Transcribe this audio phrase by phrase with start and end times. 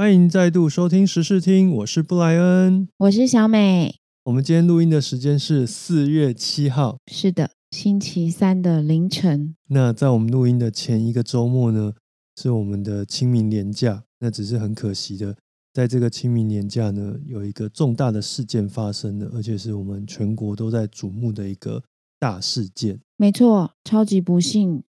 [0.00, 3.96] 欢迎再度收听时事听，我是布莱恩，我是小美。
[4.24, 9.54] 我们今天录音的时间是四月七号，是的，星期三的凌晨。
[9.68, 11.92] 那在我们录音的前一个周末呢，
[12.34, 14.02] 是我们的清明年假。
[14.20, 15.36] 那只是很可惜的，
[15.74, 21.82] 在这个清明年假呢，有一个重大的事件发生了，而且是我们全国都在瞩目的一个
[22.18, 22.98] 大事件。
[23.18, 24.82] 没错，超级不幸、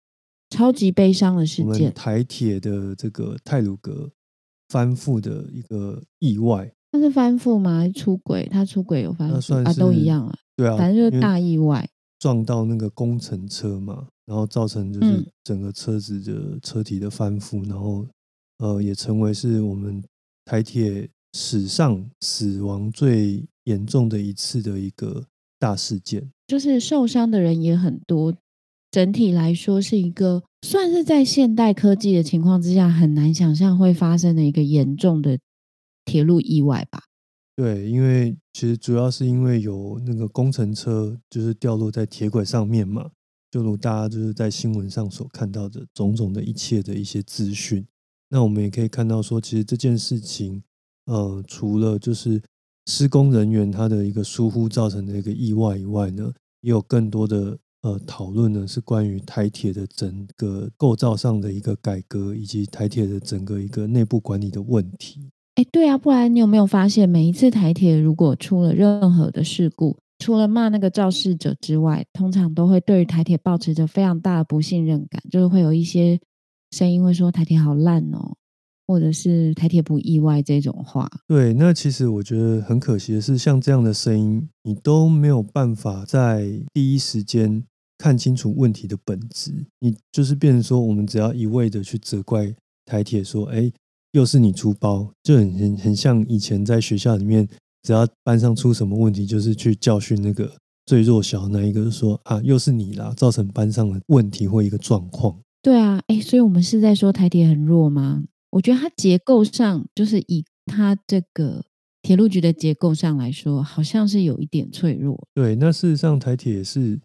[0.50, 1.94] 超级悲伤的事件。
[1.94, 4.10] 台铁的这个泰鲁阁。
[4.68, 7.78] 翻覆的一个意外，他是翻覆吗？
[7.78, 8.48] 还是出轨？
[8.50, 9.72] 他出轨有翻覆啊？
[9.74, 10.34] 都一样啊。
[10.56, 11.88] 对啊，反正就是大意外，
[12.18, 18.06] 撞到那个工程车嘛，然后造成就是整个车子的车体的翻覆，然后
[18.58, 20.02] 呃，也成为是我们
[20.44, 25.24] 台铁史上死亡最严重的一次的一个
[25.58, 28.34] 大事件，就是受伤的人也很多。
[28.98, 35.38] 整体来说，是一个算是在现代科技的情况之下很难想象会发生的一个严重的
[36.04, 37.04] 铁路意外吧？
[37.54, 43.10] 对，因为其实主要是因为有那个工程车就是掉落在铁轨上面嘛，
[43.52, 47.86] 就如大家就是在新闻上所看到的种种的一切的一些资讯。
[48.30, 50.60] 那我们也可以看到说，其实这件事情，
[51.06, 52.42] 呃，除了就是
[52.86, 56.32] 施工人员他的一个疏忽造成的一个意外以外呢，
[56.62, 57.56] 也有更多的。
[57.82, 65.30] 呃，讨论呢是关于台铁的整个构造上的一个改革，以及台铁的整个一个内部管理的问题。
[65.54, 76.20] 哎，对啊，不然你有没有发现，每一次台铁如果出了任何的事故，除了骂那个肇事者之外，通常都会对于台铁保持着非常大的不信任感，就是会有一些
[76.72, 78.36] 声音会说台铁好烂哦。
[78.88, 87.62] 或者是台铁不意外这种话，对，那其实我觉得很可惜的是，像这样的声音，你都没有办法在第一时间
[87.98, 92.54] 看清楚问题的本质，你就是变成说，我们只要一味的去责怪
[92.86, 93.70] 台铁，说，哎，
[94.12, 97.46] 又是你出包，就很很很像以前在学校里面，
[97.82, 100.50] 只要班上出什么问题，就是去教训那个
[100.86, 105.38] 最弱小那一个，说啊，又是你啦，造成班上的问题或一个状况。
[105.60, 108.24] 对啊，哎，所以我们是在说台铁很弱吗？
[108.50, 111.64] 我觉得它结构上，就是以它这个
[112.00, 115.22] 铁路局的结构上来说，好像是有一点脆弱。
[115.34, 116.98] 对，那事实上台铁是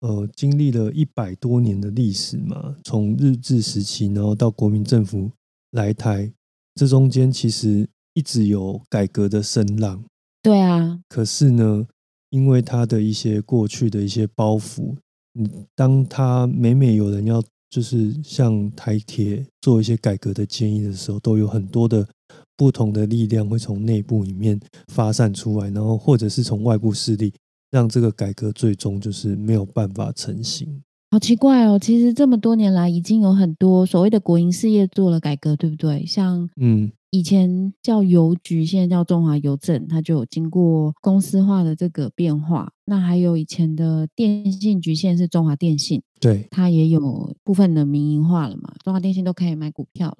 [0.00, 5.30] 呃经历了一百多年的历史嘛，从日治时期，然后到国民政府
[5.70, 6.30] 来台，
[6.74, 10.04] 这中间其实一直有改革的声浪。
[10.42, 11.86] 对啊，可是呢，
[12.30, 14.96] 因为它的一些过去的一些包袱，
[15.38, 17.42] 嗯，当他每每有人要。
[17.72, 22.06] 就是像台铁做一些改革的建议的时候，都有很多的
[22.54, 27.32] 不同的力量会从内部里面发散出来，然后或者是从外部势力，
[27.70, 30.82] 让这个改革最终就是没有办法成型。
[31.12, 36.06] 好奇怪哦，其实这么多年来，已经有很多所谓的国营事业做了改革，对不对？
[36.06, 36.90] 像嗯。
[37.10, 42.72] 以前叫邮局，现在叫中华邮政，它就有经过公司化的这个变化。
[42.86, 48.72] 那还有以前的电信局，现在是中华电信，对，它也有部分的民营化了嘛。
[48.82, 50.16] 中华电信都可以买股票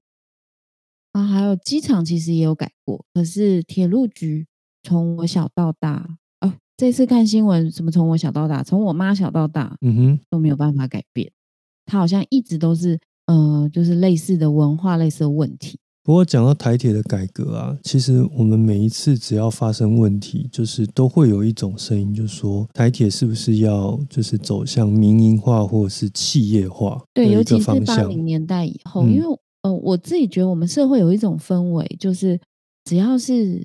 [1.12, 1.24] 啊。
[1.26, 4.46] 还有机场其实也有改过，可是铁路局
[4.82, 6.18] 从我小到大，哦，
[6.82, 11.30] 这次看新闻，什么从我小到大，从我妈小到大，嗯哼，都没有办法改变。
[11.86, 15.78] 它好像一直都是，呃，就是类似的文化，类似的问题。
[16.02, 27.00] 不过讲到台铁的改革啊，其实我们每一次只要发生问题，就是都会有一种声音，就是说台铁是不是要就是走向民营化或者是企业化？
[27.14, 32.40] 对，尤其是八零年代以后，因为呃，我自己觉得我们社会有一种氛围，就是
[32.82, 33.64] 只要是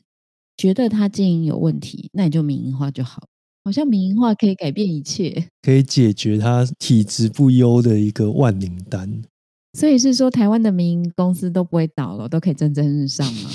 [0.58, 3.24] 觉得他经营有问题，那你就民营化就好，
[3.64, 9.22] 好像民营化可以改变一切，可以解决他体质不优的一个万灵丹。
[9.78, 13.50] 所以是说，台湾的民营公司都不会倒了，都可以蒸蒸日上吗？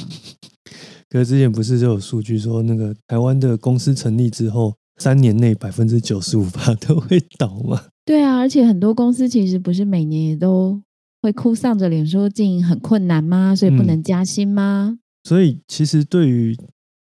[1.10, 7.82] 可是之前不是就有数据说，那个台湾的公司成立之后，三年内百分之九十五吧都会倒吗？
[8.04, 10.80] 对啊，而且很多公司其实不是每年也都
[11.20, 13.56] 会哭丧着脸说经营很困难吗？
[13.56, 14.98] 所以不能加薪吗？
[15.24, 16.56] 所以其实对于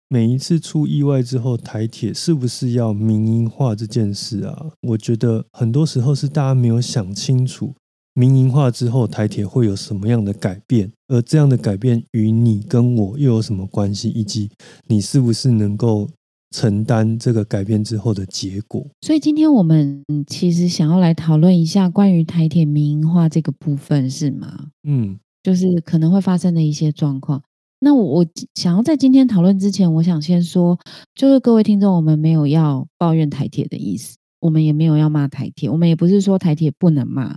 [0.08, 4.70] 每一次出意外之后，台铁是不是要民营化这件事啊？
[4.80, 7.74] 我觉得很多时候是大家没有想清楚。
[8.14, 10.90] 民营化之后，台铁会有什么样的改变？
[11.08, 14.08] 而这样的改变与你跟我又有什么关系？
[14.08, 14.50] 以及
[14.86, 16.08] 你是不是能够
[16.50, 18.84] 承担这个改变之后的结果？
[19.02, 24.68] 所以今天我们其实想要来讨论一下关于台铁民营化这个部分，是吗？
[24.88, 27.42] 嗯，就是可能会发生的一些状况。
[27.80, 30.78] 那我我想要在今天讨论之前，我想先说，
[31.14, 37.36] 就是各位听众，我们没有要抱怨台铁的意思，我们也没有要骂台铁，我们也不是说台铁不能骂。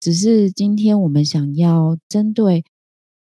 [0.00, 2.64] 只是今天我们想要针对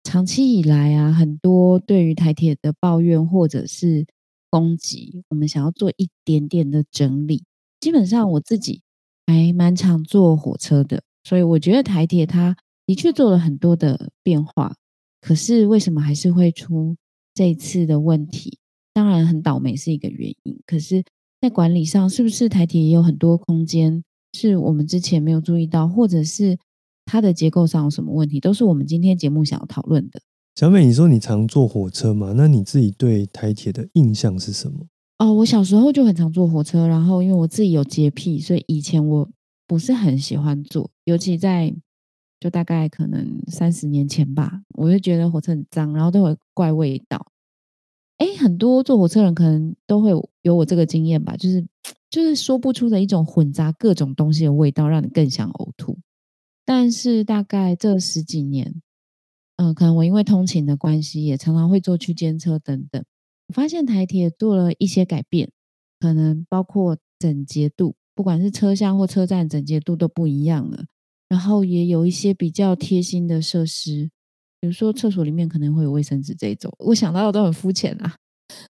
[0.04, 4.06] 长期以来啊，很多对于台铁的抱怨或者是
[4.50, 7.46] 攻击，我们想要做一点点的整理。
[7.80, 8.82] 基本上我自己
[9.26, 14.76] 还蛮常坐火车的，所以我觉得台铁它的确做了很多的变化。
[15.22, 16.98] 可是为什么还是会出
[17.34, 18.58] 这一次的问题？
[18.94, 21.04] 当然很倒霉是一个原因，可是，
[21.40, 24.04] 在管理上是不是台铁也有很多空间
[24.34, 26.58] 是我们之前没有注意到，或者是
[27.06, 30.22] 它的结构上有什么问题，都是我们今天节目想要讨论的。
[30.56, 32.34] 小美，你说你常坐火车嘛？
[32.36, 34.86] 那你自己对台铁的印象是什么？
[35.20, 39.30] 哦，我小时候就很常坐火车，然后因为我自己有洁癖，所以以前我
[39.66, 41.74] 不是很喜欢坐，尤其在
[42.42, 47.28] 就大概可能三十年前吧，我就觉得火车很脏，然后都有怪味道。
[48.18, 50.12] 哎，很多坐火车人可能都会
[50.42, 51.64] 有我这个经验吧，就是
[52.10, 56.00] 就是说不出的一种混杂各种东西的味道，让你更想呕吐。
[56.66, 58.82] 但是大概这十几年，
[59.58, 63.04] 嗯，可能我因为通勤的关系，也常常会坐区间车等等。
[63.50, 65.52] 我发现台铁做了一些改变，
[66.00, 70.86] 可能包括整洁度，不管是车厢或车站整洁度都不一样了。
[71.32, 74.10] 然后也有一些比较贴心的设施。
[74.60, 78.14] 比如说厕所里面可能会有卫生纸这一种，我想到的都很肤浅啊。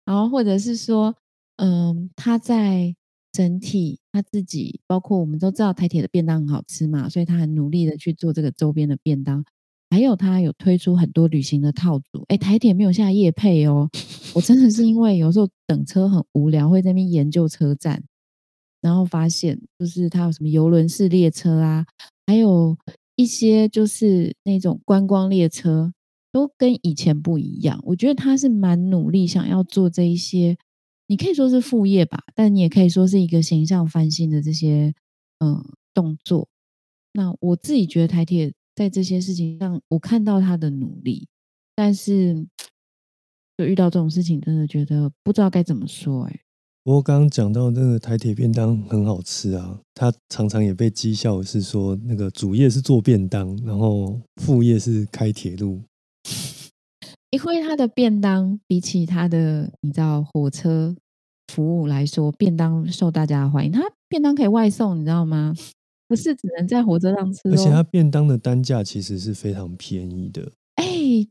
[0.06, 1.14] 然后或者是说，
[1.56, 2.96] 嗯，他在
[3.30, 9.44] 整体他自己，包括我们都知道台铁的便当很好吃嘛，所以他很努力的去做这个周边的便当。
[9.90, 13.88] 还有他有推出很多旅行的套组，哎，台铁没有下夜配哦。
[14.34, 18.02] 我真的是因为有时候等车很无聊，会在那边研究车站，
[18.80, 21.86] 然后发现就是他有什么游轮式列车啊，
[22.26, 22.76] 还有。
[23.18, 25.90] 一些就是那种观光列车，
[26.30, 27.80] 都跟以前不一样。
[27.82, 30.58] 我觉得他是蛮努力，想要做这一些，
[31.06, 34.92] 你可以说是副业吧，但你也可以说是一个形象翻新的这些
[35.38, 35.64] 嗯
[35.94, 36.46] 动作。
[37.14, 41.26] 那我自己觉得台铁在这些事情上，我看到他的努力，
[41.74, 42.46] 但是
[43.56, 46.40] 就遇到这种事情，真的觉得不知道该怎么说哎。
[46.86, 55.80] 不过刚刚讲到那个台铁便当很好吃啊，它常常也被讥笑是说那个主业是做便当，然后副业是开铁路。
[57.30, 60.94] 因为它的便当比起它的你知道火车
[61.52, 63.72] 服务来说，便当受大家欢迎。
[63.72, 65.52] 它便当可以外送，你知道吗？
[66.06, 70.52] 不是只能在火车上吃，而且它便当的单价其实是非常便宜的。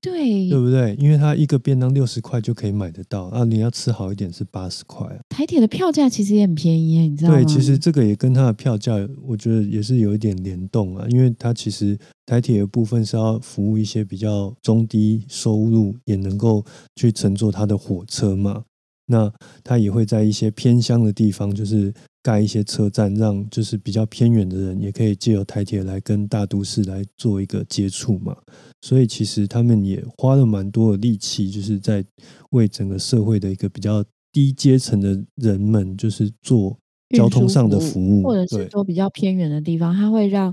[0.01, 0.95] 对，对不对？
[0.99, 3.43] 因为它一个便当六十块就可以买得到啊！
[3.43, 5.07] 你要吃好一点是八十块。
[5.29, 7.37] 台铁的票价其实也很便宜，你知道吗？
[7.37, 8.93] 对，其实这个也跟它的票价，
[9.25, 11.05] 我觉得也是有一点联动啊。
[11.09, 16.63] 因为它其实台铁的部分是要服务一些比较中低收入，也能够
[16.95, 18.63] 去乘坐它的火车嘛。
[19.05, 19.31] 那
[19.63, 21.93] 他也会在一些偏乡的地方，就是。
[22.25, 28.35] 盖一些车站，让就是比较偏远的人也可以借由台铁来跟大都市来做一个接触嘛。
[28.81, 32.03] 所以其实他们也花了蛮多的力气，就是在
[32.49, 36.75] 为整个社会的一个比较低阶层的人们，就是做
[37.15, 40.51] 交通上的服务，或者是说比较偏远的地方，它会让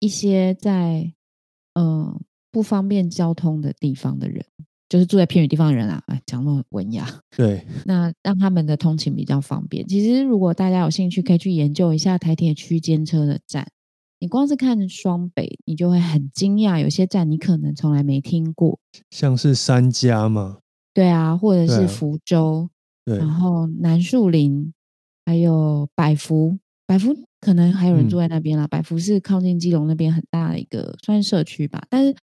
[0.00, 1.12] 一些在
[1.74, 2.20] 嗯
[2.50, 4.44] 不方便交通的地方的人。
[4.88, 7.08] 就是住在偏远地方的人啊，哎，讲那么文雅。
[7.36, 9.86] 对， 那让他们的通勤比较方便。
[9.88, 13.66] 其实，如果大家有兴趣，可以去研究一下台铁区间车的站。
[14.20, 18.78] 你光是看双北，你就会很惊讶，有些站你可能从来没听过，
[19.10, 20.58] 像是三家嘛。
[20.94, 22.70] 对啊，或者是福州，
[23.04, 24.72] 然后南树林，
[25.26, 26.58] 还有百福。
[26.86, 28.66] 百福可能还有人住在那边啦。
[28.66, 32.14] 百福是靠近基隆那边很大的一个算是社区吧，但是。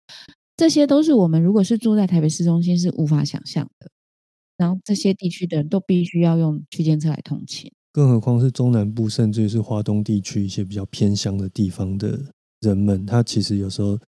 [0.61, 3.91] 这些都是我们如果是住在台北市中心是无法想象的，
[4.59, 12.21] 然后这些地区的人都必须要用区间车来通勤，更何况是中南部甚至是华东地区一些比较偏乡的地方的
[12.61, 13.99] 人们，他其实有时候，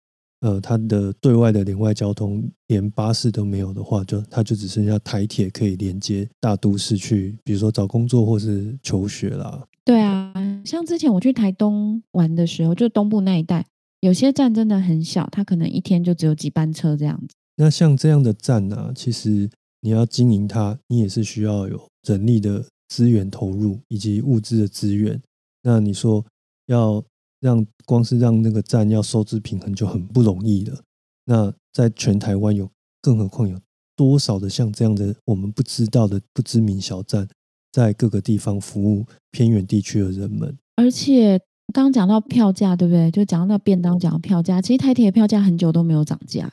[0.41, 9.65] 呃，他的对外的连外交通连巴士都没有的话，就他就只剩下台铁可以连接大都市去，比如说找工作或是求学啦。
[9.83, 10.31] 对啊，
[10.63, 13.65] 像之前我去台东玩的时候，就东部那一带。
[14.03, 17.33] 有些站真的很小，它可能一天就只有几班车这样子。
[17.55, 25.21] 那像这样的站呢，其实你要经营它，你也是需要有人力的资源投入以及物资的资源。
[25.61, 26.21] 那你说
[26.65, 27.01] 要
[27.39, 30.77] 让光是让那个站要收支平衡就很不容易了。
[31.23, 32.69] 那在全台湾有，
[33.01, 33.57] 更何况有
[33.95, 37.25] 多少的像这样的我们不知道的不知名小站，
[37.71, 41.39] 在各个地方服务偏远地区的人们，而且。
[41.71, 43.09] 刚刚讲到票价，对不对？
[43.11, 44.61] 就讲到便当，讲到票价。
[44.61, 46.49] 其实台铁的票价很久都没有涨价。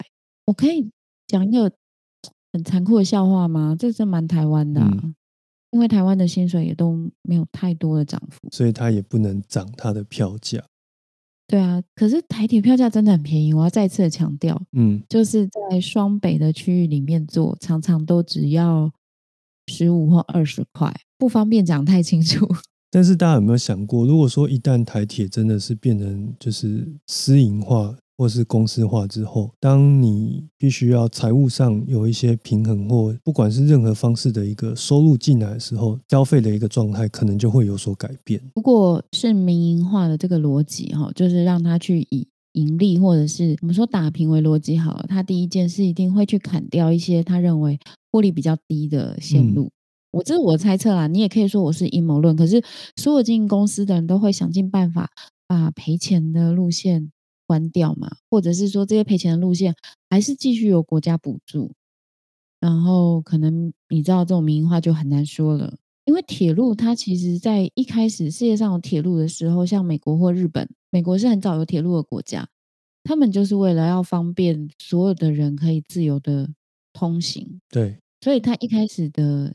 [0.46, 0.90] 我可以
[1.26, 1.70] 讲一个
[2.52, 3.76] 很残酷的笑话吗？
[3.78, 4.80] 这是蛮台湾的，
[5.70, 10.62] 因为台湾的薪水也都没有太多的涨幅，所以它也不能涨它的票价。
[11.46, 18.90] 对啊，可是台铁票价真的很便宜，我要再次的强调，嗯，就是在双北的区域里面坐，常常都只要
[19.66, 22.48] 十五或二十块，不方便讲太清楚。
[22.90, 38.40] 但是大家有没有想过，如果说一旦台铁真的是变成就是私营化或是公司化之后，当你必须要财务上有一些平衡，或不管是任何方式的一个收入进来的时候，消费的一个状态可能就会有所改变。
[38.56, 47.78] 如果是民营化的这个逻辑哈，就是让他去以盈利或者是我们说打平为逻辑好了，他第一件事一定会去砍掉一些他认为
[48.10, 49.70] 获利比较低的线路。
[50.12, 52.34] 我这是我猜测啦，你也可以说我是阴谋论。
[52.34, 52.62] 可是
[52.96, 55.10] 所有经营公司的人都会想尽办法
[55.46, 57.12] 把赔钱的路线
[57.46, 59.74] 关掉嘛，或者是说这些赔钱的路线
[60.08, 61.72] 还是继续有国家补助。
[62.58, 72.48] 然后可能你知道这种民营化就很难说了，因为铁路它其实在一开始世界上有铁路的时候，像美国或日本，美国是很早有铁路的国家，
[73.04, 76.50] 他们就是为了要方便所有的人可以自由的
[76.92, 79.54] 通行，对，所以他一开始的。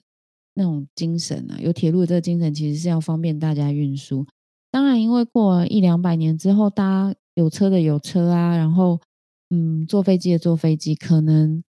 [0.55, 4.25] 那种精神啊，有铁路的这个精神，其实是要方便大家运输。
[4.71, 8.99] 当然，因为过了一两百年之后，大家有车的有车啊，然后
[9.49, 11.63] 嗯，坐飞机的坐飞机，可能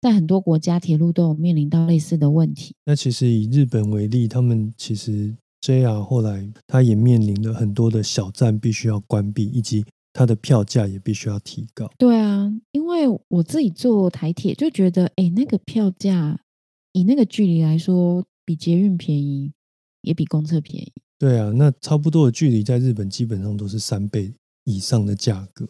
[0.00, 2.74] 在很多国家铁路都有面临到类似的问题。
[2.84, 11.90] 那其实以日本为例，他们其实 JR 后来他也面临了很多的小站必须要关闭，以及它的票价也必须要提高。
[11.96, 16.40] 对啊，因为我自己坐台铁就觉得，哎，那个票价
[16.92, 18.24] 以那个距离来说。
[18.42, 19.52] 比捷运便宜，
[20.02, 20.92] 也比公车便宜。
[21.16, 25.68] 对啊，那差不多的距离，在日本基本上都是三倍以上的价格。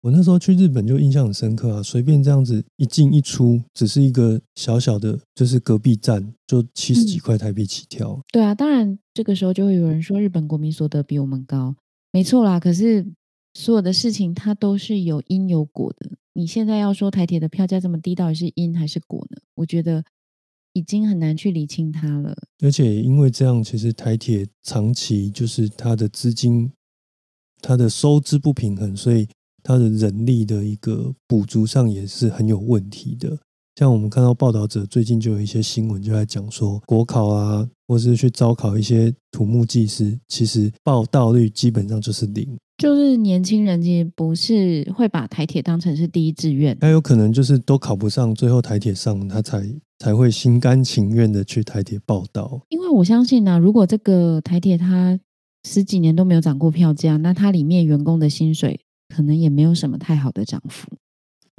[0.00, 8.20] 我那时候去日本就印象很深刻啊，随便这样子一进一出，只是一个小小的，就是隔壁站，就七十几块台币起跳。
[8.32, 11.76] 对啊，当然这个时候就会有人说日本国民所得比我们高，
[12.10, 12.58] 没错啦。
[12.58, 13.06] 可是
[13.54, 16.10] 所有的事情它都是有因有果的。
[16.32, 19.40] 你现在要说台铁的票价这么低，到底是因还是果呢？
[19.54, 20.02] 我觉得。
[20.72, 26.72] 已经很难去理清它了，而且因为这样，其实台铁长期就是它的资金、
[27.60, 29.28] 它的收支不平衡，所以
[29.62, 33.38] 它的人力的一个补足上也是很有问题的。
[33.76, 42.56] 像我们看到报道者最近就有一些新闻就在讲说，国考啊，或是去招考一些土木技师，其实报到率基本上就是零。
[42.78, 49.62] 就是年轻人其实不是会把台铁当成是第一志愿，他有可能就是都考不上，最后台铁上他才
[49.98, 52.60] 才会心甘情愿的去台铁报道。
[52.70, 55.18] 因为我相信呢，如果这个台铁它
[55.68, 58.80] 十几年都没有涨过票价，那它里面员工的薪水
[59.14, 60.88] 可能也没有什么太好的涨幅。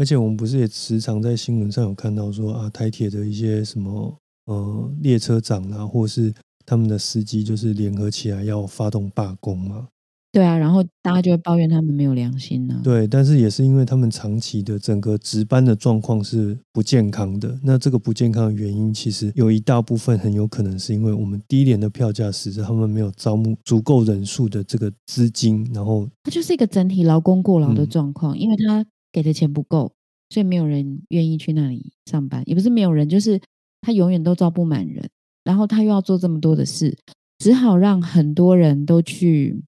[0.02, 4.18] 而且我们不是也时常在新闻上有看到说啊，台铁的一些什么
[4.48, 6.34] 呃列车长啊，或是
[6.66, 9.90] 他们的司机就是联合起来要发动罢工嘛？
[10.32, 12.82] 对啊，然后大家就会抱怨他们没有良心呢。
[12.84, 17.60] 对，但是也是因为他们长期的整个值班的状况是不健康的。
[17.62, 29.94] 那这个不健康的原因，其实有一大部分很有可能是因为我们低廉的票价使得他们没有招募足够人数的这个资金，然后它就是一个整体劳工过劳的状况，因为他给的钱不够，
[30.30, 32.44] 所以没有人愿意去那里上班。
[32.46, 33.42] 也不是没有人，就是
[33.82, 35.10] 他永远都招不满人，
[35.44, 36.98] 然后他又要做这么多的事，
[37.38, 39.64] 只好让很多人都去。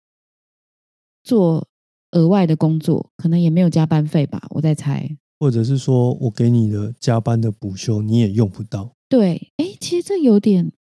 [1.25, 1.65] 做
[2.11, 5.09] 额外的工作，可能也没有加班费吧，我在猜。
[5.39, 8.93] 或者是说我给你的加班的补休，你也用不到。
[9.07, 10.73] 对，哎，其实这有点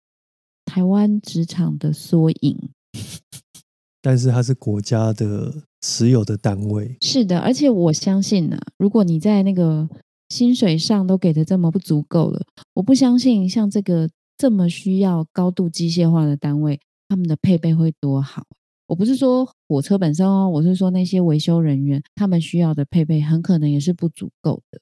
[0.65, 2.71] 台湾职场的缩影。
[4.03, 6.97] 但是它是国家的持有的单位。
[7.03, 9.87] 是的，而且我相信呢，如果你在那个
[10.31, 12.41] 薪水上都给的这么不足够了，
[12.73, 14.09] 我不相信像这个
[14.39, 18.47] 这么需要高度机械化的单位，他们的配备会多好。
[18.87, 24.81] 我不是说火车本身哦，我是说那些维修人员，他们需要的配备很可能也是不足够的。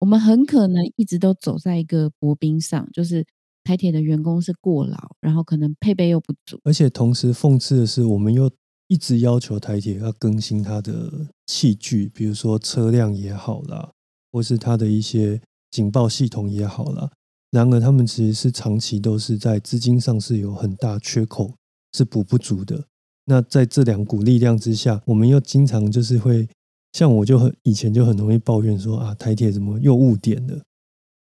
[0.00, 3.24] 我们很可能一直都走在一个薄冰上，就是
[3.62, 6.58] 台铁的员工是过劳，然后可能配备又不足。
[6.64, 8.50] 而且同时讽刺的是，我们又
[8.92, 11.10] 一直要求台铁要更新它的
[11.46, 13.90] 器具，比如说车辆也好啦，
[14.30, 17.10] 或是它的一些警报系统也好啦。
[17.50, 21.54] 然而，他们其实是长期都是在资金上是有很大缺口，
[21.94, 22.84] 是补不足的。
[23.24, 26.46] 那在这两股力量之下，我们又经常就是会
[26.92, 30.60] 像我就很以前就很容易抱怨说啊，台铁怎么又误点了？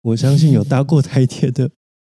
[0.02, 1.70] 我相信有搭过台铁的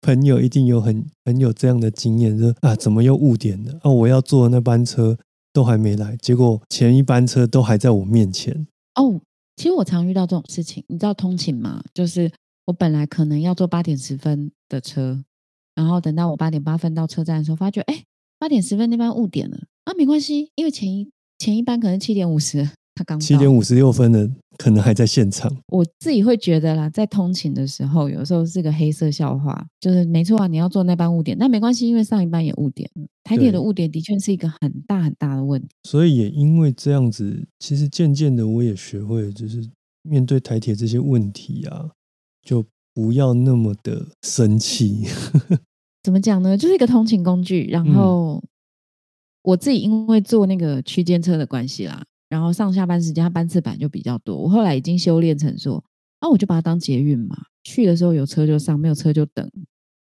[0.00, 3.80] 朋友一定有很很有这样的经验，说啊，怎么又误点了？
[3.82, 5.18] 啊，我要坐那班车
[5.52, 8.66] 都还没来，结果前一班车都还在我面前。
[8.94, 9.20] 哦，
[9.56, 11.82] 其实我常遇到这种事情，你知道通勤吗？
[11.92, 12.30] 就是
[12.66, 15.22] 我本来可能要坐八点十分的车，
[15.74, 18.04] 然后等到我八点八分到车站的时候，发觉哎。
[18.38, 25.50] 八点十分那班误点了啊，没关系，因为前一前一班可能七点五十，他刚七点五十六分的可能还在现场。
[25.68, 33.06] 我自己会觉得啦，在通勤的时候，有时候是个黑色笑话，就是没错啊，你要坐那班误点，但没关系，因为上一班也误点了。
[33.24, 35.68] 台铁的误点的确是一个很大很大的问题。
[35.84, 39.66] 所以也因为这样子，其实渐渐的我也学会，就是
[40.02, 41.90] 面对台铁这些问题啊，
[42.42, 45.06] 就不要那么的生气。
[46.02, 46.58] 怎么讲呢？
[46.58, 48.42] 就是一个通勤工具，然后
[49.42, 54.34] 我自己因为坐那个区间车的关系啦，然后上下班时间它班次版就比较多。
[54.34, 55.84] 我后来已经修炼成说，
[56.20, 59.46] 啊，我就把它当捷运嘛，去的时候有车就上，没有车就等。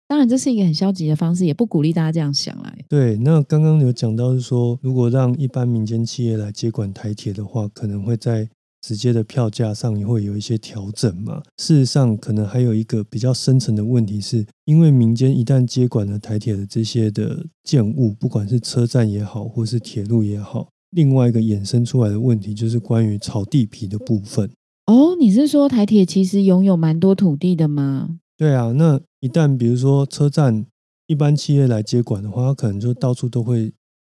[0.07, 2.85] 当然，这是一个很消极的方式，也不鼓励大家这样想来。
[2.89, 8.49] 对，那刚刚有讲到是说，如果让一般民间企业来接管台铁的话，可能会在。
[8.83, 11.43] 直接的票价上也会有一些调整嘛？
[11.59, 24.51] 事实上，可能还有一个比较深层的问题，是因为民间一旦接管了台铁的这些的建物，不管是车站也好，或是铁路也好，另外一个衍生出来的问题就是关于炒地皮的部分。
[24.87, 28.19] 哦，你是说台铁其实拥有蛮多土地的吗？
[28.37, 30.67] 对啊，那一旦比如说车站
[31.07, 33.73] 一般企业来接管的话，它可能就到处都会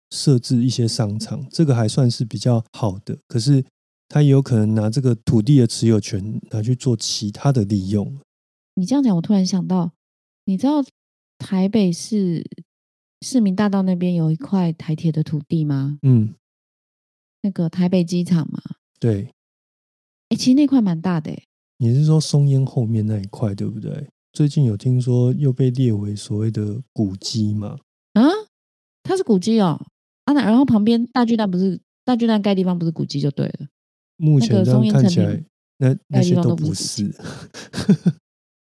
[0.10, 3.18] 设置一些商场，这个还算是比较好的。
[3.27, 3.63] 可是
[4.08, 8.18] 他也有可能拿这个土地的持有权拿去做其他的利用。
[8.75, 9.92] 你这样讲，我突然想到，
[10.46, 10.84] 你知道
[11.38, 12.44] 台北市
[13.22, 15.98] 市民大道那边有一块台铁的土地吗？
[16.03, 16.34] 嗯，
[17.43, 18.59] 那个台北机场嘛。
[19.00, 19.29] 对。
[20.29, 21.31] 哎，其实那块蛮大的。
[21.77, 24.07] 你是说松烟后面那一块，对不对？
[24.31, 27.77] 最近有听说又被列为所谓的古迹嘛？
[28.13, 28.23] 啊，
[29.03, 29.79] 它是古迹哦。
[30.25, 33.67] 啊，那然后旁边大巨蛋不是大巨蛋盖地方不是古迹就对了。
[34.17, 35.43] 目前这样看起来，
[35.77, 37.13] 那那些都不是。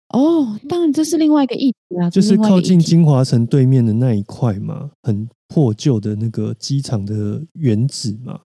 [0.09, 8.39] 哦，当然这是另外一个议题啊， 就是靠近金华城对面的那一块嘛，很破旧的那个机场的原址嘛，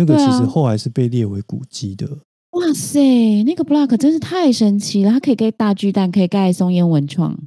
[0.00, 2.08] 那个其实后来是被列为古迹的。
[2.52, 7.38] 哇塞，那个 block 真是太神奇了，它可以盖大巨蛋，可以盖松烟文创，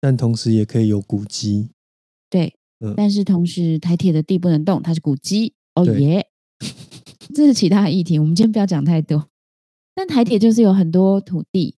[0.00, 1.68] 但同时也可以有古迹。
[2.30, 2.54] 对，
[2.96, 5.52] 但是同时台铁的地不能动，它是古迹。
[5.74, 6.26] 哦耶。
[7.34, 9.28] 这是其他议题，我们今天不要讲太多。
[9.94, 11.76] 但台铁就是有很多土地，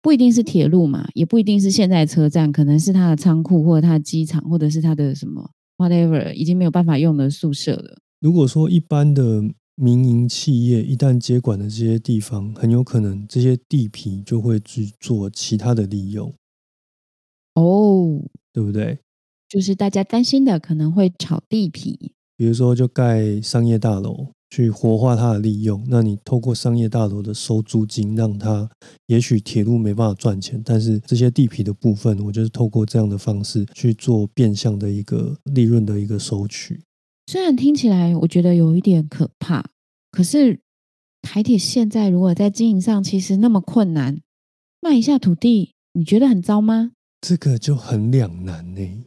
[0.00, 7.98] 不一定是铁路嘛，也不一定是现在车站，可能是它的仓库或者它的机场，或者是它的什么 whatever 已经没有办法用的宿舍了。
[8.20, 9.42] 如果说一般的
[9.78, 16.34] 民营企业一旦接管的这些地方，很有可能这些地皮就会去做其他的利用。
[17.54, 18.20] 哦，
[18.52, 18.98] 对不对？
[19.48, 24.32] 就是大家担心的可能会炒地皮，比如说就盖商业大楼。
[24.50, 28.66] 去活化它的利用，那你透过商业大楼的收租金，让它
[29.04, 36.80] 也许铁路没办法赚钱，但是这些地皮的部分，我就是透过这样的方式去做变相的一个利润的一个收取。
[37.28, 39.62] 虽然听起来我觉得有一点可怕，
[40.10, 40.60] 可是
[41.20, 44.22] 台铁现在如果在经营上其实那么困难，
[44.80, 46.92] 卖一下土地，你觉得很糟吗？
[47.20, 49.04] 这个就很两难呢。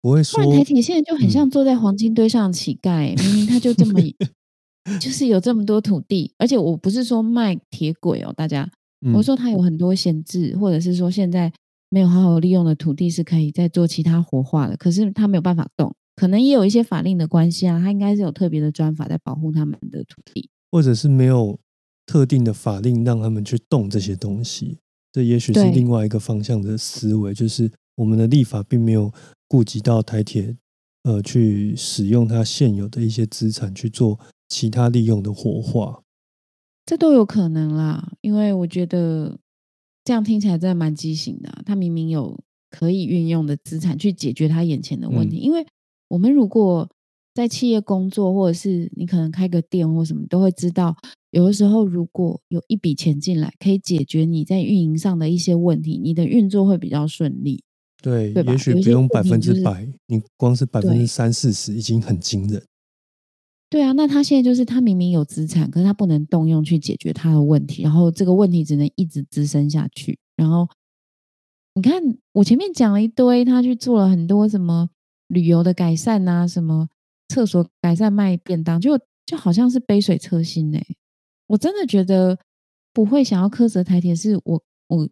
[0.00, 4.00] 不会说台铁现在就很像坐在黄金堆上的乞丐，明明他就这么。
[5.00, 8.68] 就是有这么多土地，而且我不是说卖铁轨哦，大家，
[9.14, 11.52] 我说他有很多闲置，或者是说现在
[11.90, 21.58] 没有好好利用的土地是可以再做其他活化的，可是他没有办法动，可能也有一些法令的关系啊，他应该是有特别的专法在保护他们的土地，或者是没有
[22.06, 24.78] 特定的法令让他们去动这些东西，
[25.12, 29.12] 这也许是另外一个方向的思维，就是我们的立法并没有
[29.48, 30.56] 顾及到台铁，
[31.04, 34.18] 呃，去使用它现有的一些资产去做。
[34.48, 36.02] 其他利用的活化，
[36.84, 38.12] 这都有可能啦。
[38.20, 39.38] 因为我觉得
[40.04, 41.62] 这样听起来真的蛮畸形的。
[41.64, 45.38] 他明明有可以运用的资产去解决他眼前的问题。
[45.38, 45.66] 因为
[46.12, 46.86] 我们如果
[47.32, 50.94] 在企业工作，或者是你可能开个店或什么，都会知道，
[51.30, 57.64] 有的时候如果有一笔钱进来，可以解决你在运营上的一些问题，你的运作会比较顺利。
[58.02, 62.62] 对，也许不用百分之百，你光是百分之三四十已经很惊人。
[63.70, 70.18] 对啊，那他现在就是他明明有资产，可是他不能动用去解决他的问题，然后这个问题只能一直滋生下去。
[70.36, 70.68] 然后
[71.74, 74.90] 你看，我前面讲了一堆，他去做了很多什么
[75.32, 76.88] 旅游的改善啊，什么
[77.28, 80.78] 厕所改善、卖便当，就就好像是杯水车薪呢。
[81.46, 82.38] 我真的觉得
[82.92, 85.08] 不会想要苛责台铁，是我我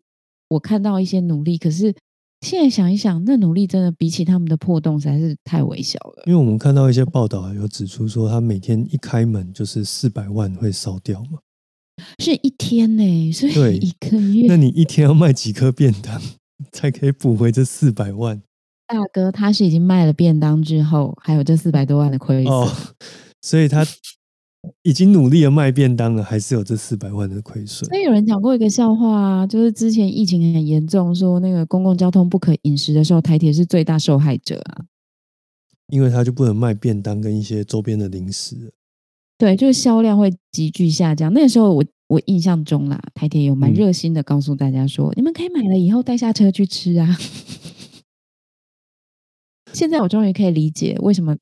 [0.49, 1.95] 我看到一些努力，可是。
[2.43, 6.23] 现在想一想，那努力真的比起他们的破洞实在是太微小了。
[6.25, 11.39] 因为我们看到一些报道有指出说，他每天一开门就是四百万会烧掉嘛，
[12.19, 14.47] 是一天呢，所以一个月。
[14.49, 16.19] 那你一天要卖几颗便当
[16.73, 18.41] 才可以补回这四百万？
[18.91, 22.69] 大哥，他是已经卖了便当之后，还有这四百多万的亏损，
[23.41, 23.87] 所以他
[24.83, 27.89] 已经努力的卖便当了，还是有这四百万的亏损。
[27.89, 34.85] 所以有人讲过一个笑话啊，就是之前疫情很严重，说那个公共交通不可饮食的时候，台铁是最大受害者啊。
[35.89, 38.73] 因为他就不能卖便当跟一些周边的零食。
[39.39, 41.33] 对，就是销量会急剧下降。
[41.33, 47.19] 那个时候我我印象中啦，台铁有蛮热心的告诉大家说，你们可以买了以后带下车去吃啊。
[49.73, 51.37] 现在我终于可以理解为什么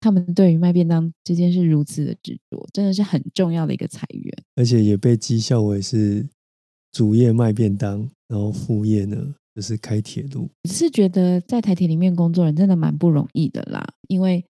[0.00, 6.28] 他们对于卖便当这件事如此的执着，真的是很重要的一个裁员，而且也被讥笑为是
[6.90, 10.50] 主业卖便当，然后副业呢就是开铁路。
[10.64, 14.44] 只是觉得在台铁里面工作人真的蛮不容易的啦，因为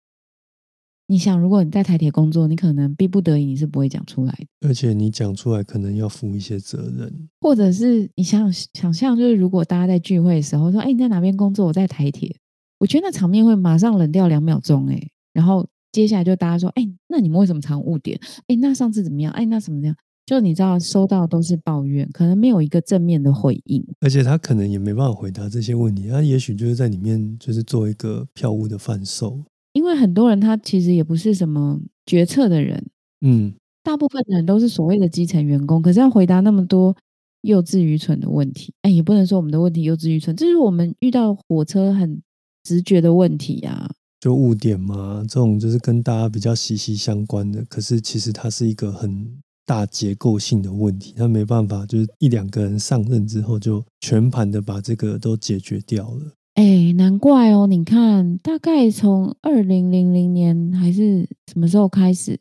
[1.07, 11.65] 你想，如果你在台铁工作，你可能逼不得已你是不会讲出来的，而且你讲出来可能要负一些责任，或者是你想想象，就是如果大家在聚会的时候说，哎，你在哪边工作？
[11.65, 12.33] 我在台铁。
[12.81, 14.99] 我觉得那场面会马上冷掉两秒钟，哎，
[15.33, 18.19] 然后接下来就大家说，哎，那你们为什么常误点？
[18.47, 19.31] 哎，那上次怎么样？
[19.33, 19.95] 哎，那怎么样？
[20.25, 29.39] 就你知道，收到都是抱怨，可能没有一个正面的回应，而且他可能也没办法回答这些问题，他也许就是在里面就是做一个票务的贩售，
[29.73, 32.83] 因为很多人他其实也不是什么决策的人，
[33.23, 36.97] 嗯，大部分的人都是所谓的基层员工，可是要回答那么多
[37.41, 42.19] 幼稚愚蠢的问题，哎，也不能说我们的问题幼稚愚蠢，这是我们遇到火车很。
[42.63, 47.63] 直觉的问题呀，就误点嘛，这种就是跟大家比较息息相关的。
[47.65, 49.27] 可是其实它是一个很
[49.65, 56.33] 大结构性的问题，它没办法就是一两个人上任之后就全盘的把这个都解决掉了。
[56.55, 62.37] 哎，难怪哦，你看，大概从二零零零年还是什么时候开始，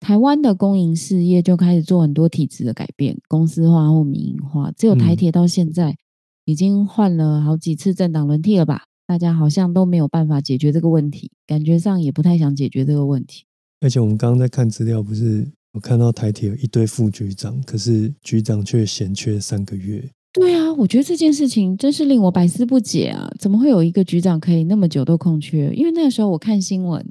[0.00, 4.72] 台湾的公营事业就开始做很多体制的改变，公司化或民营化。
[4.72, 5.96] 只有台铁到现在
[6.44, 8.82] 已经换了好几次政党轮替了吧？
[9.12, 13.44] 大家好像都没有办法解决这个问题，感觉上也不太想解决这个问题。
[13.82, 20.02] 而且我们刚刚在看资料，不是我看到台铁有一堆副局长，可是局长却闲缺三个月。
[20.32, 23.30] 对啊，我觉得这件事情真是令我百思不解啊！
[23.38, 25.70] 怎么会有一个局长可以那么久都空缺？
[25.74, 27.06] 因为那个时候我看新闻，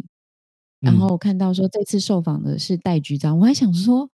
[0.79, 4.09] 然后看到说这次受访的是戴局长，我还想说，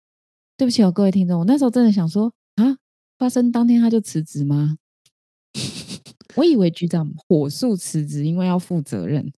[0.56, 2.78] 对不起哦，各位听众，我那时候真的想说啊，
[3.18, 4.78] 发生当天他就辞职吗？
[6.36, 9.32] 我以为局长火速辞职，因为要负责任。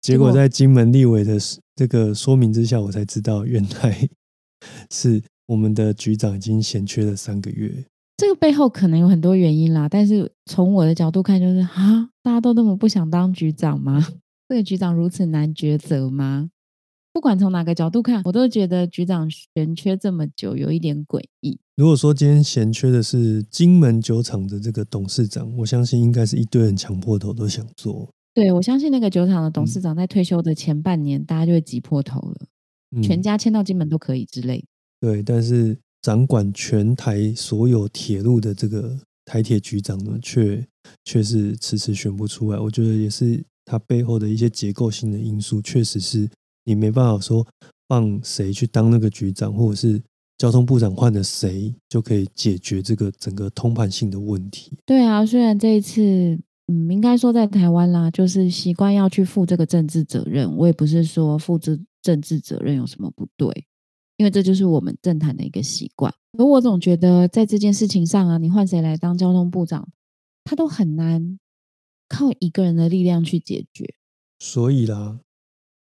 [0.00, 1.36] 结果在金门立委的
[1.76, 4.08] 这个说明之下，我才知道原来
[4.90, 7.84] 是我们的局长已经闲缺了三个月。
[8.16, 14.06] 这个背后可能有很多原因啦，但是从我的角度看，就是啊，大家都那么不想当局长吗？
[14.48, 16.50] 这个局长如此难抉择吗？
[17.12, 21.58] 不管从哪个角度看，我都觉得局长悬缺这么久，有一点诡异。
[21.76, 28.08] 如果说今天闲缺的是金门酒厂的这个董事长，我相信应该是一堆人抢破头都想做。
[28.32, 34.64] 对，我相信那个酒厂的董事长在退休的前半年，大家就会挤破头了，全家迁到金门都可以之类。
[35.00, 40.64] 对，但是掌管全台所有铁路的这个台铁局长呢，却
[41.04, 42.58] 却是迟迟选不出来。
[42.58, 46.28] 我觉得也是他背后的一些结构性的因素，确实是。
[46.64, 47.46] 你没办法说
[47.88, 50.00] 放谁去当那个局长，或者是
[50.38, 54.76] 交通部长换了谁就可以解决这个整个通盘性的问题。
[54.86, 56.00] 对啊，虽然这一次，
[56.68, 60.56] 嗯，应该说在台湾啦，就是习惯要去负这个政治责任。
[60.56, 63.48] 我也不是说负这政治责任有什么不对，
[64.16, 66.14] 因为这就是我们政坛的一个习惯。
[66.38, 69.88] 而我总觉得在这件事情上啊，你换谁来当交通部长，
[70.44, 71.38] 他都很难
[72.08, 73.94] 靠一个人的力量去解决。
[74.38, 75.18] 所以啦。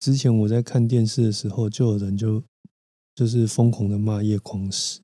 [0.06, 2.40] 之前我在看电视的时候，就有人就
[3.16, 5.02] 就是疯狂的骂叶匡时，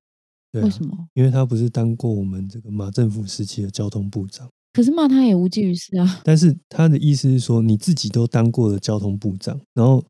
[0.52, 1.08] 为什么？
[1.16, 6.22] 因为他不是当过我们这个马政府时期的交通部长，可是骂他也无济于事啊。
[6.24, 10.06] 但是他的意思是说，你自己都当过了交通部长，然后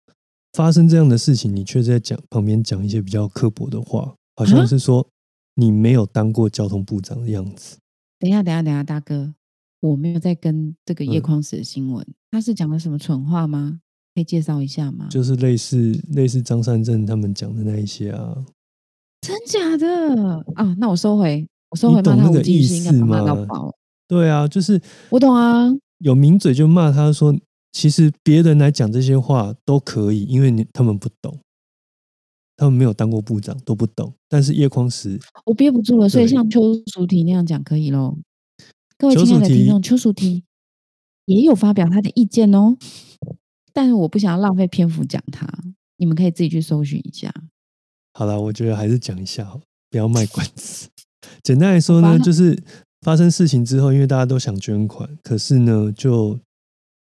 [0.52, 5.08] 发生这样的事情，你却在讲旁边讲一些比较刻薄的话，好像是说
[5.56, 7.78] 你没有当过交通部长的样子。
[8.20, 9.34] 等一下，等一下，等一下，大哥，
[9.80, 13.80] 我没有在跟这个叶匡时的新闻，他是讲了什么蠢话吗？
[14.14, 15.08] 可以介绍一下吗？
[15.10, 18.36] 就是类似类似张善政他们讲的那一些啊，
[19.22, 20.76] 真假的啊？
[20.78, 22.02] 那我收回，我收回。
[22.02, 23.24] 懂那个意思吗？
[24.08, 25.70] 对啊，就是我懂啊。
[26.00, 27.34] 有名嘴就骂他说，
[27.72, 31.40] 其实别人来讲这些话都可以，因为你他们不懂，
[32.58, 34.14] 他们没有当过部长都不懂。
[34.28, 38.18] 但是叶匡时，我憋不住了，所以像邱淑媞那样讲可以喽。
[38.98, 40.44] 各位亲爱的听众，邱淑媞
[41.26, 42.76] 也有发表他的意见哦。
[43.74, 45.48] 但是我不想要浪费篇幅讲它，
[45.98, 47.34] 你们可以自己去搜寻一下。
[48.14, 50.90] 好了，我觉得还是讲一下好，不要卖关子。
[51.44, 52.62] 简单来说呢，就是
[53.02, 56.40] 发生事情之后，因为大家都想捐款，可是呢，就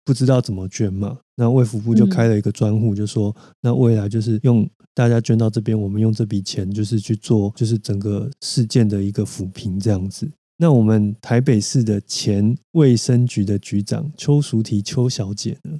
[0.06, 10.30] 不知道怎么捐嘛，那卫福部就开了一个专户，就说那未来就是用大家捐到这边，我们用这笔钱就是去做就是整个事件的一个抚平这样子。
[10.58, 15.80] 那我们台北市的前卫生局的局长邱淑媞邱小姐呢，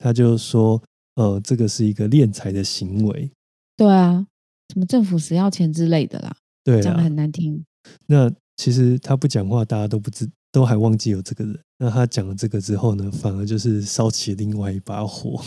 [0.00, 0.82] 她就说，
[1.14, 3.30] 呃，这个是一个敛财的行为。
[3.76, 4.26] 对啊，
[4.72, 6.34] 什么政府死要钱之类的啦，
[6.64, 7.62] 对讲的啊，很难听。
[8.06, 11.58] 那其实他不讲话，大家都不知，都还忘记有这个人。
[11.78, 15.42] 那他讲了这个之后呢，反而就是烧起另外一把火。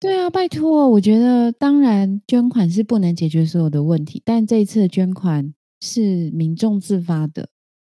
[0.00, 7.48] 对啊，拜托，我觉得当然捐款是不能解决所有的问题，但这一次的捐款是民众自发的。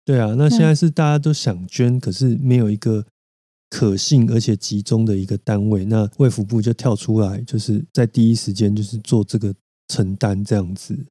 [0.05, 3.07] 对啊，那现在是大家都想捐，可是没有一个
[3.71, 9.55] 可信而且集中的一个单位，那卫福部就跳出来，就是在第一时间就是做这个
[9.89, 11.07] 承担这样子。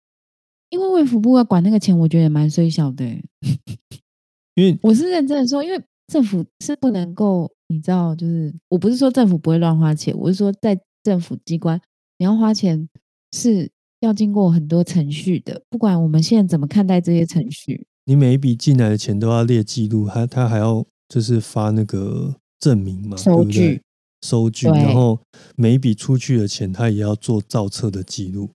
[0.70, 3.24] 因为卫福部要管那个钱，我觉得也蛮衰小的欸。
[4.56, 11.80] 因为我是认真的说，因为政府是不能够，你知道，就是我不是说政府不会乱花钱，我是说在政府机关
[12.18, 12.90] 你要花钱
[13.32, 17.88] 是要经过很多程序的，不管我们现在怎么看待这些程序。
[18.06, 23.82] 你每一笔进来的钱都要列记录，他他还要就是发那个证明嘛，收对不对据？
[24.22, 25.20] 收据，然后
[25.56, 28.50] 每一笔出去的钱，他也要做造册的记录。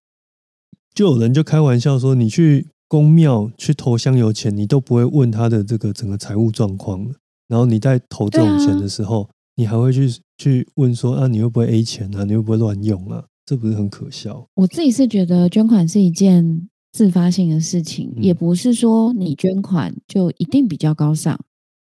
[0.95, 7.13] 就有人就开玩笑说，你去公庙去投香油钱，你都不会问他的这个整个财务状况了。
[7.49, 12.25] 然后你在投这种钱的时候，你还会去去问说啊，你会不会 A 钱啊？
[12.25, 13.25] 你会不会乱用啊？
[13.47, 14.47] 这不是很可笑？
[14.55, 21.39] 我自己是觉得捐款是一件自发性的事情，嗯也不是说你捐款就一定比较高尚，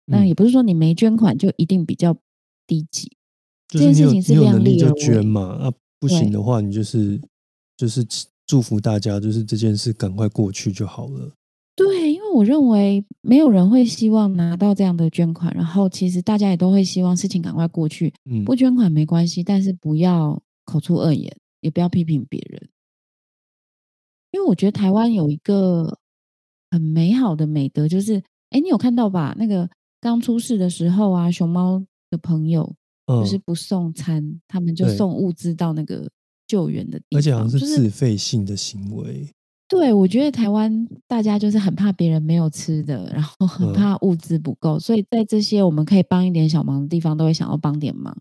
[0.06, 2.16] 那嗯也不是说你没捐款就一定比较
[2.68, 3.12] 低级。
[3.68, 7.20] 这件事情是你有能力就量力而为捐嘛，啊，不行的话，你就是
[7.76, 8.06] 就是
[8.46, 11.32] 祝福大家，就是这件事赶快过去就好了。
[11.76, 18.14] 对，因为我认为没有人会希望拿到这样的捐款，然后其实大家也都会希望事情赶快过去。
[18.30, 22.70] 嗯，不捐款没关系，但是不要口出恶言，也不要批评别人。
[24.32, 25.98] 因为我觉得台湾有一个
[26.72, 29.36] 很美好的美德，就是，哎，你有看到吧？
[29.38, 32.76] 那个刚出事的时候啊，熊猫的朋友
[33.08, 36.10] 就是嗯，不送餐，他们就送物资到那个
[36.48, 39.28] 救援的地方，而且好像是自费性的行为。
[39.68, 48.16] 对，我觉得台湾大家就是很怕别人没有吃的，然后很嗯怕物资不够，所以在这些我们可以帮一点小忙的地方，都会想要帮点忙。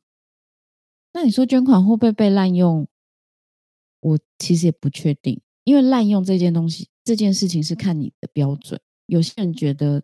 [1.12, 2.88] 那你说捐款会不会被滥用？
[4.00, 8.80] 我其实也不确定，因为滥用这件东西，这件事情是看你的标准。
[9.06, 10.02] 有些人觉得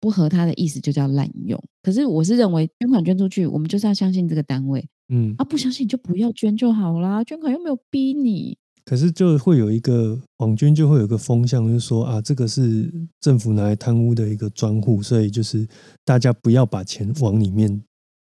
[0.00, 8.56] 不合他的意思就叫滥用，可是我是认为捐款捐出去，我们就是要相信这个单位嗯，啊，不相信你就不要捐就好啦，捐款又没有逼你。
[8.84, 15.68] 可是就会有一个网捐，就会有一个风向，就是说啊，这个是政府拿来贪污的一个专户，所以就是
[16.04, 17.82] 大家不要把钱往里面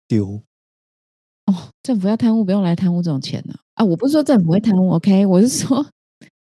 [0.08, 0.42] 丢。
[1.46, 3.84] 哦，政府要贪污，不用来贪污这种钱呢、啊！
[3.84, 5.88] 我不是说政府会贪污，OK，我是说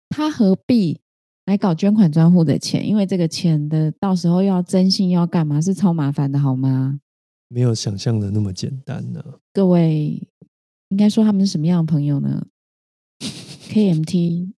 [0.10, 1.00] 他何必
[1.48, 2.88] 来搞捐款专户的钱？
[2.88, 7.00] 因为这个钱的到时候要征信要干嘛，是超麻烦的，好吗？
[7.50, 10.22] 没有想象的那么简单呢、各位
[10.90, 12.46] 应该说他们是什么样的朋友呢？
[13.72, 14.52] KMT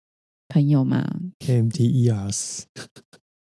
[0.47, 1.07] 朋友嘛
[1.39, 2.63] KMT ERS。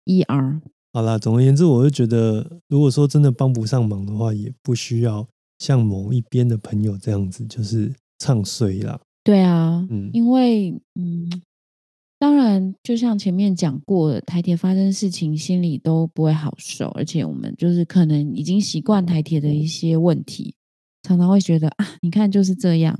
[0.06, 0.62] ，ER
[0.94, 5.28] 好啦，总而言之，我就觉得，如果说真的帮不上忙的话，也不需要
[5.60, 9.00] 像某一边的朋友这样子，就是唱衰啦。
[9.24, 11.30] 对啊，嗯因为嗯，
[12.20, 20.56] 当然，就像前面讲过的，台铁发生事情，心里都不会好受，而且我们就是可能已经习惯台铁的一些问题，
[21.04, 23.00] 常常会觉得啊，你看就是这样，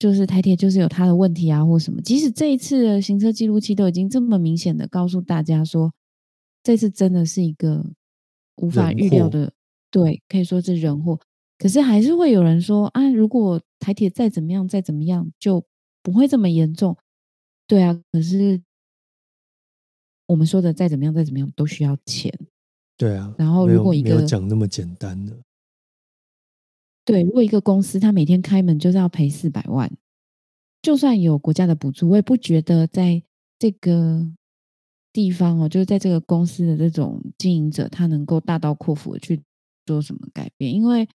[0.00, 2.02] 就是台铁就是有它的问题啊，或什么。
[2.02, 5.92] 即使这一次的行车记录器都已经这么明显的告诉大家说，
[6.64, 7.86] 这次真的是一个
[8.56, 9.52] 无法预料的，
[9.92, 11.20] 对，可以说是人祸。
[11.56, 15.64] 可是还是会有人说啊，如果台铁再怎么样，再怎么样，就
[16.02, 16.96] 不会这么严重。
[17.72, 18.60] 对啊，可是
[20.26, 22.30] 我们说的再怎么样，再怎么样都需要钱。
[22.98, 25.34] 对啊，然后如果一个讲那么简单的，
[27.02, 29.90] 对，如果一个公司它每天开门就是要赔四百万，
[30.82, 33.22] 就算有国家的补助，我也不觉得在
[33.58, 34.30] 这个
[35.10, 39.42] 地方哦，就是在这个公司的这种经营者，他能够大刀阔斧的去
[39.86, 41.08] 做什么改变，因为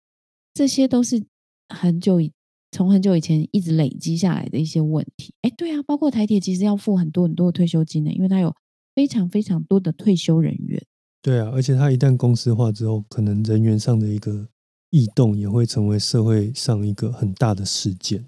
[0.54, 1.20] 这些都是
[1.68, 2.30] 很久以
[2.74, 5.32] 从很久以前一直累积下来的一些问题。
[5.42, 8.52] 哎，对啊，包括台铁其实要付很多很多的退休金呢，因为它有
[8.96, 10.84] 非常非常多的退休人员。
[11.22, 14.48] 对啊，而且它一旦公司化之后，可能人员上的一个
[14.90, 18.26] 异动也会成为社会上一个很大的事件。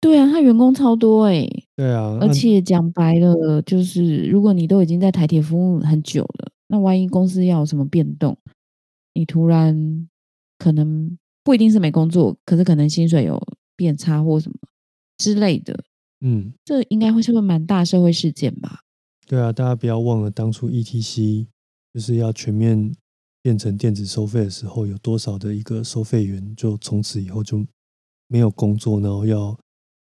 [0.00, 8.36] 对啊，他员工超多哎、对啊，而且讲白了，就是如果你都已经在台铁服务很久了，那万一公司要有什么变动，
[9.14, 10.08] 你突然
[10.58, 11.16] 可能
[11.48, 13.42] 不一定是没工作，可是可能薪水有
[13.74, 14.58] 变差或什么
[15.16, 15.82] 之类的。
[16.20, 18.80] 嗯，这应该会是个蛮大社会事件吧？
[19.26, 21.46] 对啊，大家不要忘了当初 ETC
[21.94, 22.94] 就是要全面
[23.40, 27.66] 变成电子收费的时候，有多少的一个收费员就从此以后就
[28.26, 29.58] 没有工作，然后要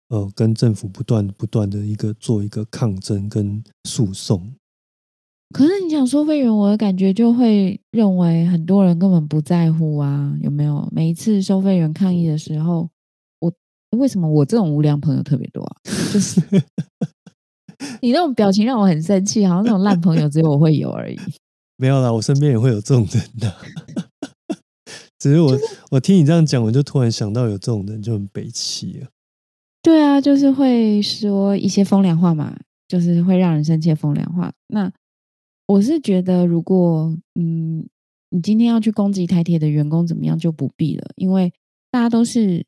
[0.09, 4.53] 呃跟政府不断不断的一个做一个抗争跟诉讼。
[5.53, 10.87] 可是你想收费员，我的感觉就会认为很多人根本不在乎啊，有没有？
[10.91, 12.89] 每一次收费员抗议的时候，
[13.39, 13.51] 我
[13.97, 15.75] 为什么我这种无良朋友特别多啊？
[16.11, 16.41] 就是
[18.01, 21.17] 你那种表情让我很生气，好像那种烂朋友只有我会有而已。
[21.77, 23.55] 没有啦，我身边也会有这种人的。
[25.17, 25.57] 只是我
[25.91, 29.07] 我听你这样讲，我就突然想到有这种人就很悲戚啊。
[29.81, 32.55] 对啊，就是会说一些风凉话嘛，
[32.87, 34.51] 就是会让人生气的风凉话。
[34.67, 34.91] 那
[35.67, 37.87] 我是觉得，如果嗯，
[38.29, 41.53] 你今天要去攻击台铁的员工怎么样，就不必了，因为
[41.91, 42.65] 大家都是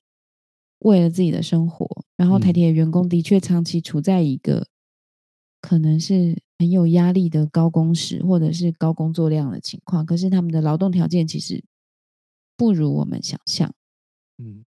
[0.79, 1.87] 为了自己的生活。
[2.17, 4.67] 然后台铁的员工的确长期处在一个
[5.61, 11.63] 可能是很有压力的高工时或者是高工作量的情况，可是他们的劳动条件其实
[12.57, 13.73] 不如我们想象。
[14.37, 14.65] 嗯，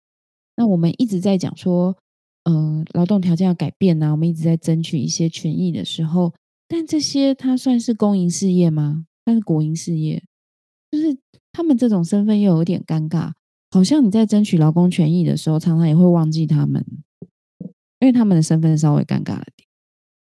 [0.57, 1.97] 那我们一直在讲说，
[2.45, 6.33] 呃，劳动条件要改变呐，我们一直在争取一些权益的时候，
[6.73, 9.05] 但这些它算是公营事业吗？
[9.25, 10.23] 算是国营事业，
[10.93, 11.19] 就是
[11.51, 13.33] 他们这种身份又有点尴尬，
[13.73, 16.87] 好像你在争取劳工权益的时候，常常也会忘记他们，
[17.99, 19.69] 因为他们的身份稍微尴尬了点。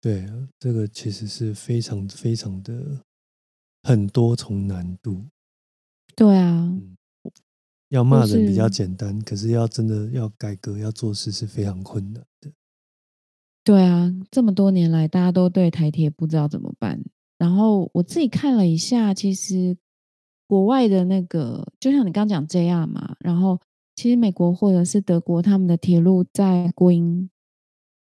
[0.01, 3.03] 对啊，这个其实是非常非常的
[3.83, 5.25] 很多重难度。
[6.15, 6.75] 对啊，
[7.89, 12.51] 要骂人比较是简单，可是要真的要改革要做事是非常困难的。
[13.69, 16.99] 对啊，这么多年来，大家都对台铁不知道怎么办。
[17.37, 19.77] 然后我自己看了一下，其实
[20.47, 23.59] 国外的那个，就像你刚讲 JR 嘛，然后
[23.95, 27.29] 其实美国或者是德国，他们的铁路在国营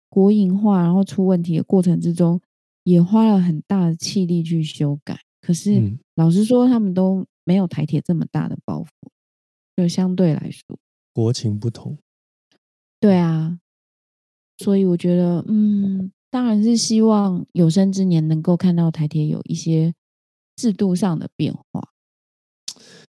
[0.08, 2.40] 国营化，然后出问题的过程之中，
[2.84, 5.20] 也花了很大的气力去修改。
[5.42, 8.88] 可是嗯老实说，他们都没有台铁这么大的包袱，
[9.76, 10.78] 就相对来说。
[11.12, 11.98] 国情不同，
[12.98, 13.60] 对啊，
[14.58, 19.94] 所以我觉得，嗯，当然是希望有生之年能够看到台铁有一些
[20.56, 21.88] 制度上的变化。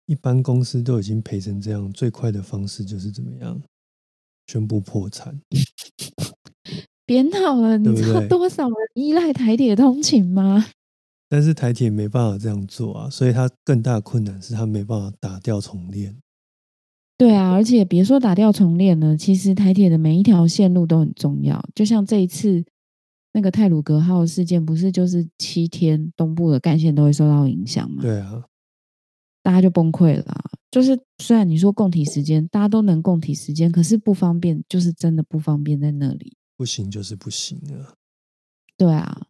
[0.07, 3.61] 一般公司都已经赔成这样，最快的方式就是怎么样，
[4.47, 5.41] 宣布破产。
[7.07, 10.67] 别闹了，你知道多少人依赖台铁通勤吗？
[11.29, 16.17] 但是台铁没办法这样做啊，所以它更大的困难是它没办法打掉重练。
[17.21, 21.63] 对啊，而且别说打掉重练了，其实台铁的每一条线路都很重要。
[21.75, 22.65] 就像这一次
[23.35, 28.01] 那个泰鲁格号事件，不是就是七天东部的干线都会受到影响吗？
[28.01, 28.47] 对啊，
[29.43, 36.39] 大家就崩溃了啊、就是虽然你说共体时间，大家都能共体时间，可是不方便，就是真的不方便在那里。
[36.57, 37.93] 不行就是不行啊。
[38.79, 39.27] 对啊，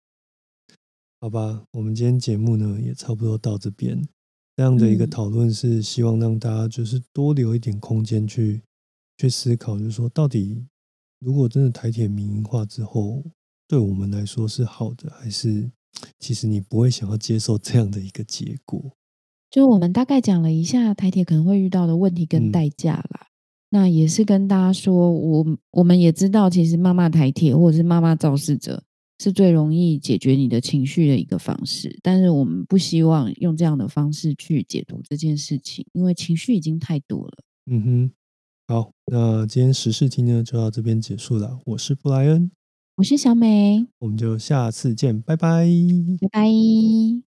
[1.20, 4.00] 好吧，我们今天节目呢也差不多到这边。
[4.60, 8.60] 这样的一个嗯讨论是希望让大家就是多留一点空间去
[9.16, 10.62] 去思考，就是说到底
[11.18, 13.24] 如果真的台铁民营化之后，
[13.66, 15.70] 对我们来说是好的，还是
[16.18, 18.78] 其实你不会想要接受这样的一个结果？
[19.50, 23.28] 就我们大概讲了一下台铁可能会遇到的问题跟嗯代价啦。
[23.70, 28.84] 那也是跟大家说，我我们也知道，其实妈妈台铁或者是妈妈肇事者
[29.20, 37.44] 是最容易解决你的情绪的一个方式，但是我们不希望用这样的方式去解读这件事情，因为情绪已经太多了。
[37.66, 38.10] 嗯哼，
[38.66, 41.60] 好，那今天时事听呢就到这边结束了。
[41.66, 42.50] 我是布莱恩，
[42.96, 45.66] 我是小美，我们就下次见，拜拜。
[46.22, 47.29] 拜拜。